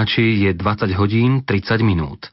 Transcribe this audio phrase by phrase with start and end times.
[0.00, 2.32] poslucháči, je 20 hodín 30 minút.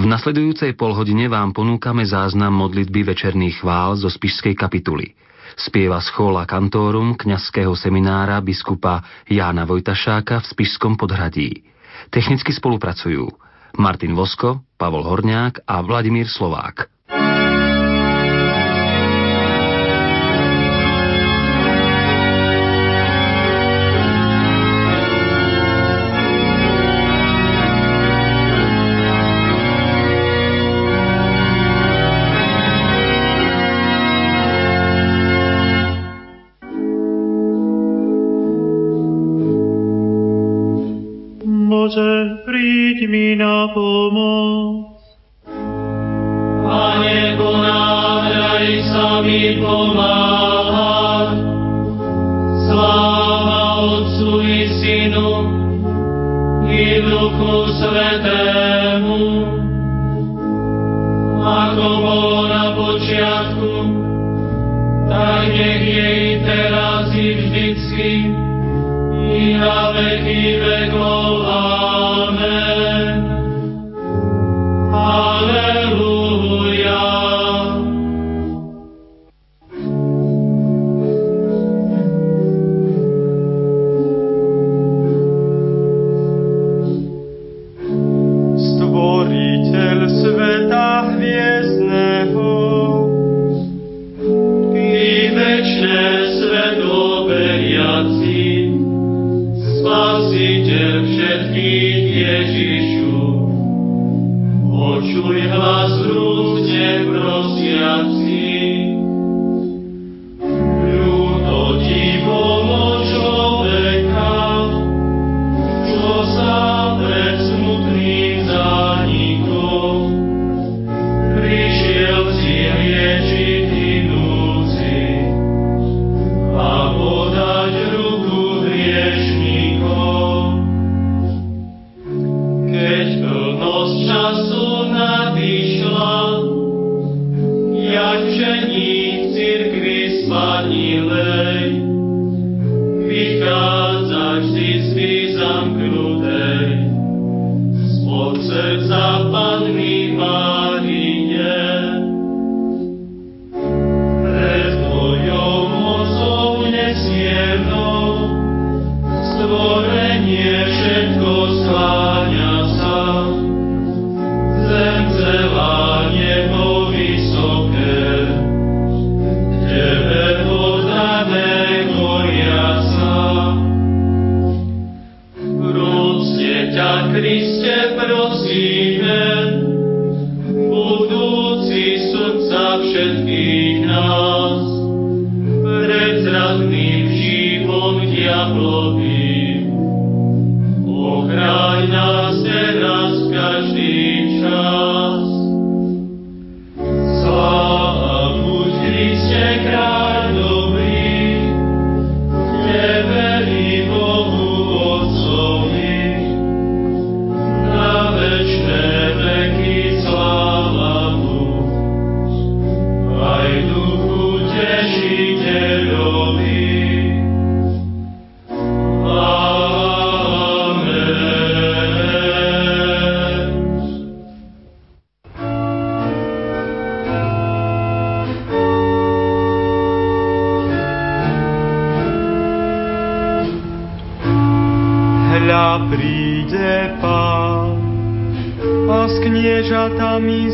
[0.00, 5.12] V nasledujúcej polhodine vám ponúkame záznam modlitby večerných chvál zo spišskej kapituly.
[5.60, 11.68] Spieva schola kantórum kňazského seminára biskupa Jána Vojtašáka v Spišskom podhradí.
[12.08, 13.28] Technicky spolupracujú
[13.76, 16.95] Martin Vosko, Pavol Horňák a Vladimír Slovák.
[43.72, 45.00] Pomoc.
[46.60, 51.40] Pane, ponávľaj sa mi pomáhať.
[52.68, 55.32] Sláva Otcu i Synu
[56.68, 59.22] i Duchu Svetému,
[61.40, 63.35] ako bolo na počiatku,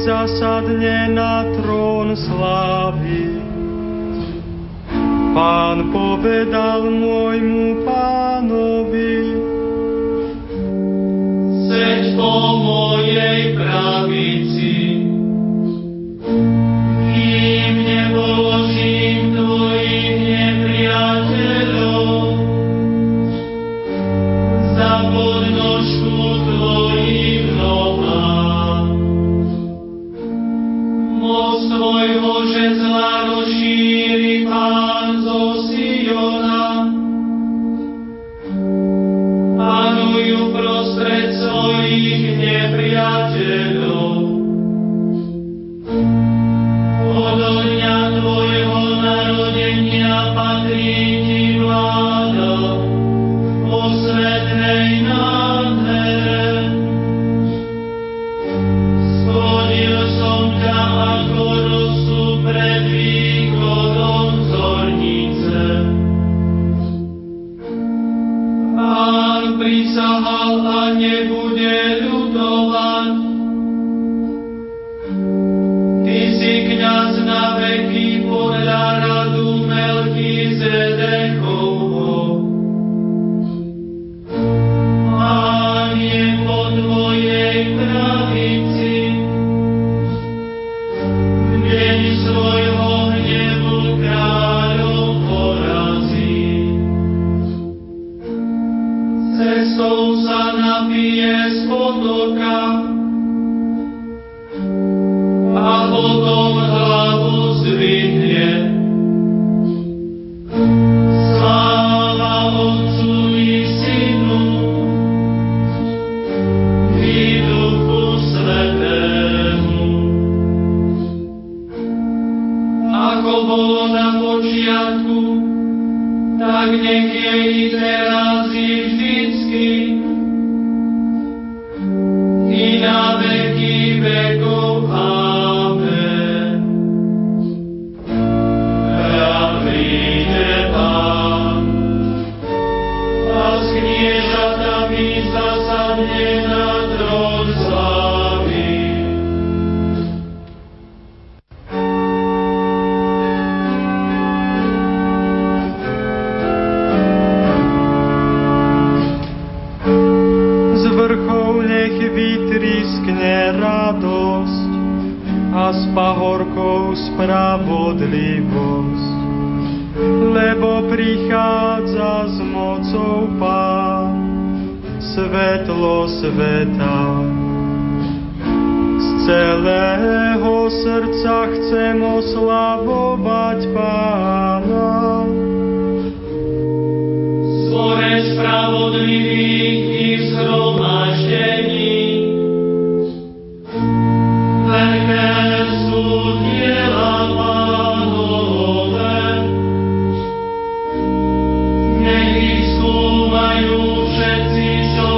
[0.02, 0.91] zásadne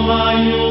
[0.07, 0.64] Amen.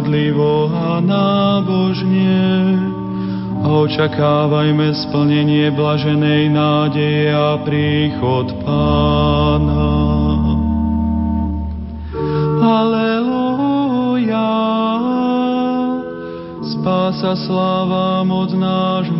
[0.00, 2.32] Spravodlivo a nábožne
[3.60, 9.92] a očakávajme splnenie blaženej nádeje a príchod Pána.
[12.64, 14.48] Aleluja,
[16.64, 19.19] spása sláva moc nášmu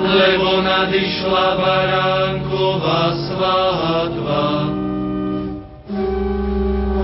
[0.00, 4.48] lebo nadišla baránková svadba.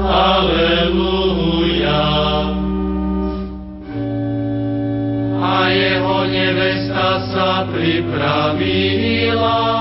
[0.06, 2.06] Aleluja.
[5.36, 9.75] A jeho nevesta sa pripravila.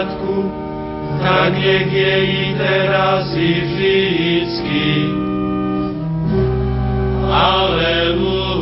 [0.00, 0.48] majetku,
[1.20, 5.12] tak nech je i teraz i vždycky.
[7.28, 8.56] Aleluja.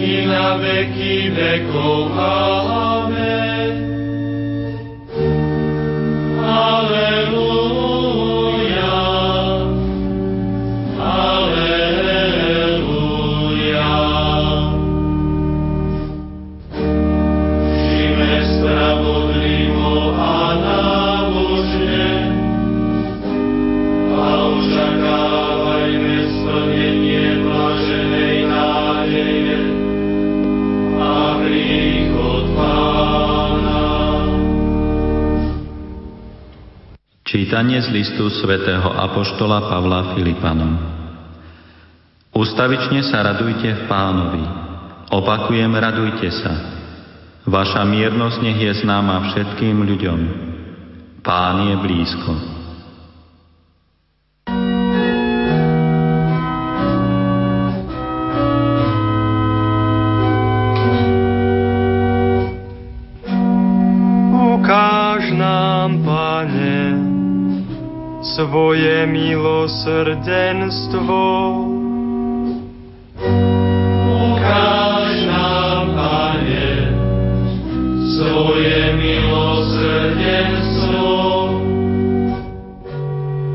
[0.00, 2.08] I na veky vekov.
[2.16, 2.57] Aleluja.
[37.28, 40.80] Čítanie z listu svätého Apoštola Pavla Filipanom
[42.32, 44.44] Ustavične sa radujte v pánovi.
[45.12, 46.54] Opakujem, radujte sa.
[47.44, 50.20] Vaša miernosť nech je známa všetkým ľuďom.
[51.20, 52.32] Pán je blízko.
[68.38, 71.26] svoje milosrdenstvo.
[74.06, 76.94] Ukáž nám, Pane,
[78.14, 81.10] svoje milosrdenstvo.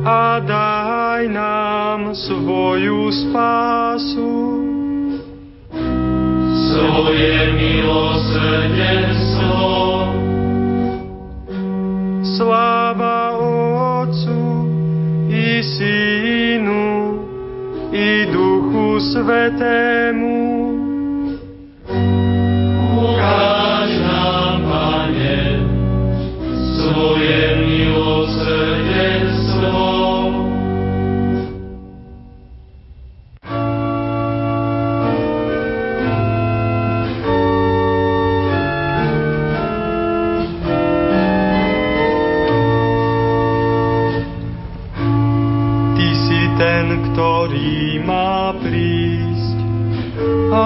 [0.04, 4.36] A daj nám svoju spásu.
[6.76, 9.93] Svoje milosrdenstvo.
[15.64, 16.84] Synu
[17.92, 20.43] i Duchu Svetému,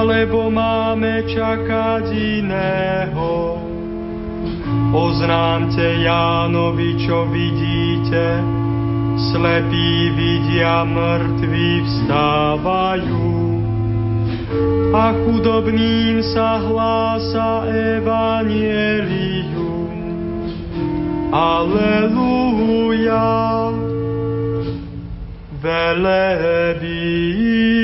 [0.08, 3.60] lebo máme čakať iného.
[4.96, 8.40] Oznámte Jánovi, čo vidíte,
[9.36, 13.36] slepí vidia, mŕtvi vstávajú.
[14.96, 19.92] A chudobným sa hlása evanielium.
[21.36, 23.28] Aleluja,
[25.60, 27.77] velebí.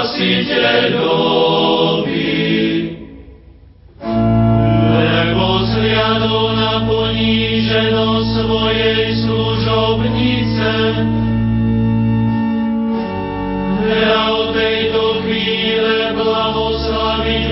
[0.00, 1.12] spasiteľovi.
[4.96, 10.72] Lebo zliadol na poníženo svojej služobnice,
[13.84, 17.49] hľa o tejto chvíle blahoslaviť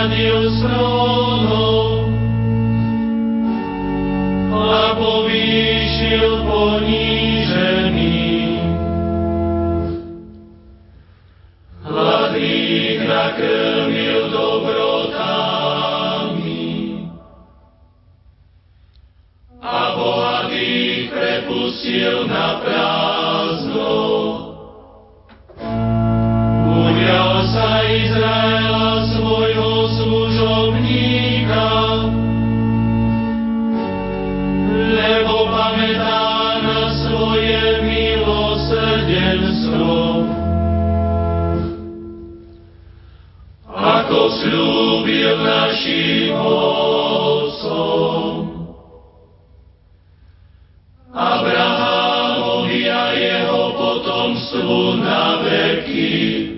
[0.00, 0.39] Daniel.
[54.30, 56.49] Tobom sú na veky.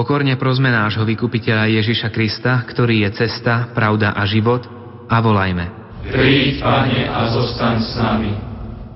[0.00, 4.64] Pokorne prosme nášho vykupiteľa Ježiša Krista, ktorý je cesta, pravda a život,
[5.04, 5.68] a volajme.
[6.08, 8.32] Príď, Pane, a zostaň s nami.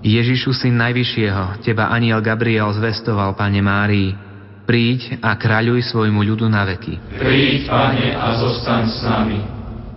[0.00, 4.16] Ježišu, Syn Najvyššieho, teba aniel Gabriel zvestoval, Pane Márii.
[4.64, 6.96] Príď a kráľuj svojmu ľudu na veky.
[7.20, 9.38] Príď, Pane, a zostaň s nami.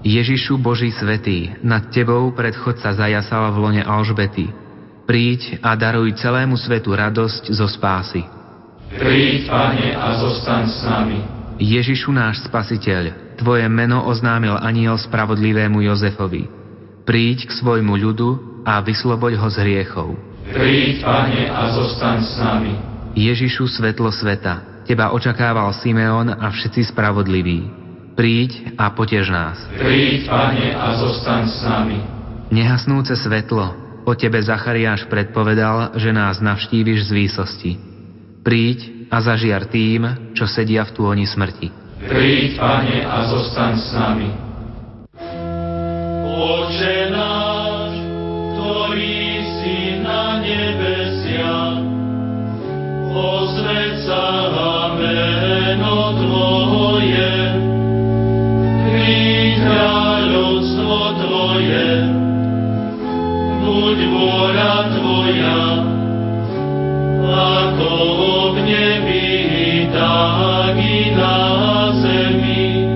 [0.03, 4.51] Ježišu Boží Svetý, nad tebou predchodca zajasala v lone Alžbety.
[5.07, 8.36] Príď a daruj celému svetu radosť zo spásy.
[8.95, 11.19] Príď, Pane, a zostaň s nami.
[11.59, 16.49] Ježišu náš Spasiteľ, Tvoje meno oznámil aniel spravodlivému Jozefovi.
[17.05, 18.29] Príď k svojmu ľudu
[18.65, 20.09] a vysloboď ho z hriechov.
[20.49, 22.73] Príď, Pane, a zostaň s nami.
[23.13, 27.69] Ježišu svetlo sveta, Teba očakával Simeon a všetci spravodliví.
[28.17, 29.59] Príď a potež nás.
[29.77, 31.99] Príď, Pane, a zostaň s nami.
[32.49, 33.75] Nehasnúce svetlo,
[34.07, 37.71] o Tebe Zachariáš predpovedal, že nás navštíviš z výsosti.
[38.47, 41.67] Príď a zažiar tým, čo sedia v túoni smrti.
[41.99, 44.31] Príď, Pane, a zostaň s nami.
[46.23, 47.91] Oče náš,
[48.55, 49.19] ktorý
[49.59, 51.83] si na nebesiach,
[53.11, 54.47] posved sa
[54.95, 57.35] meno Tvoje,
[58.87, 61.87] príď kráľovstvo Tvoje,
[63.59, 65.96] buď vôľa Tvoja,
[67.27, 67.91] ako
[68.53, 69.27] v nebi,
[69.91, 71.37] tak i na
[71.99, 72.87] zemi.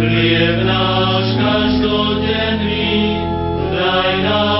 [0.00, 3.20] Chlieb náš každodenný
[3.76, 4.59] daj nám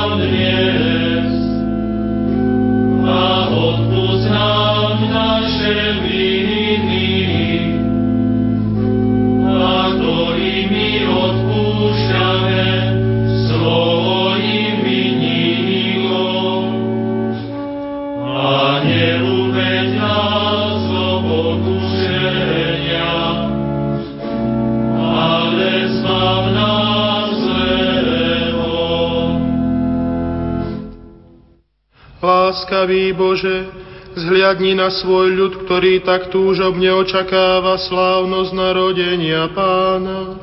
[34.51, 40.43] zhliadni na svoj ľud, ktorý tak túžobne očakáva slávnosť narodenia Pána.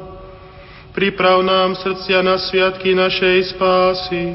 [0.95, 4.31] Priprav nám srdcia na sviatky našej spásy,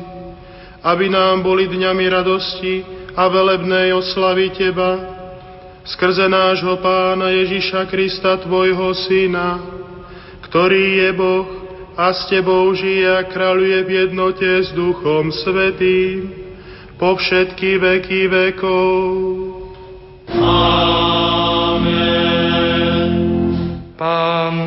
[0.84, 2.84] aby nám boli dňami radosti
[3.16, 4.92] a velebnej oslavy Teba,
[5.88, 9.56] skrze nášho Pána Ježiša Krista, Tvojho Syna,
[10.52, 11.48] ktorý je Boh
[11.96, 16.28] a s Tebou žije a kráľuje v jednote s Duchom Svetým,
[17.00, 19.51] po všetky veky vekov.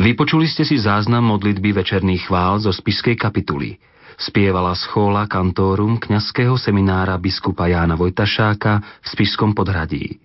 [0.00, 3.76] Vypočuli ste si záznam modlitby večerných chvál zo spiskej kapituly.
[4.16, 10.16] Spievala schola kantórum kňazského seminára biskupa Jána Vojtašáka v Spišskom podhradí.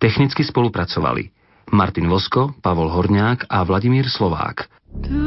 [0.00, 1.28] Technicky spolupracovali
[1.68, 4.64] Martin Vosko, Pavol Horňák a Vladimír Slovák.
[5.04, 5.20] Tu